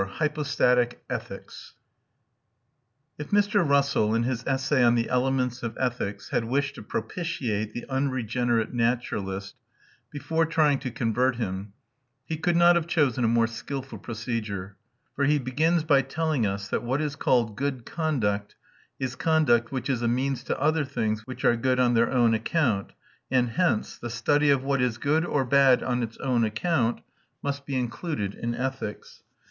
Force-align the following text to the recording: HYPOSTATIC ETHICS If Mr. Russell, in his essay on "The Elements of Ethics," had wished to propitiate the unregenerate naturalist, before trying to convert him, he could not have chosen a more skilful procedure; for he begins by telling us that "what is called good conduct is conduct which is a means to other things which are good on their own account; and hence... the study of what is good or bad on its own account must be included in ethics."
HYPOSTATIC 0.17 1.03
ETHICS 1.11 1.75
If 3.19 3.29
Mr. 3.29 3.63
Russell, 3.63 4.15
in 4.15 4.23
his 4.23 4.43
essay 4.47 4.83
on 4.83 4.95
"The 4.95 5.07
Elements 5.07 5.61
of 5.61 5.77
Ethics," 5.79 6.29
had 6.29 6.43
wished 6.45 6.73
to 6.73 6.81
propitiate 6.81 7.73
the 7.73 7.85
unregenerate 7.87 8.73
naturalist, 8.73 9.57
before 10.09 10.47
trying 10.47 10.79
to 10.79 10.89
convert 10.89 11.35
him, 11.35 11.73
he 12.25 12.35
could 12.35 12.55
not 12.55 12.75
have 12.75 12.87
chosen 12.87 13.23
a 13.23 13.27
more 13.27 13.45
skilful 13.45 13.99
procedure; 13.99 14.75
for 15.15 15.25
he 15.25 15.37
begins 15.37 15.83
by 15.83 16.01
telling 16.01 16.47
us 16.47 16.67
that 16.69 16.81
"what 16.81 16.99
is 16.99 17.15
called 17.15 17.55
good 17.55 17.85
conduct 17.85 18.55
is 18.99 19.15
conduct 19.15 19.71
which 19.71 19.87
is 19.87 20.01
a 20.01 20.07
means 20.07 20.43
to 20.45 20.59
other 20.59 20.83
things 20.83 21.27
which 21.27 21.45
are 21.45 21.55
good 21.55 21.79
on 21.79 21.93
their 21.93 22.09
own 22.09 22.33
account; 22.33 22.91
and 23.29 23.49
hence... 23.49 23.99
the 23.99 24.09
study 24.09 24.49
of 24.49 24.63
what 24.63 24.81
is 24.81 24.97
good 24.97 25.23
or 25.23 25.45
bad 25.45 25.83
on 25.83 26.01
its 26.01 26.17
own 26.21 26.43
account 26.43 27.01
must 27.43 27.67
be 27.67 27.75
included 27.75 28.33
in 28.33 28.55
ethics." 28.55 29.21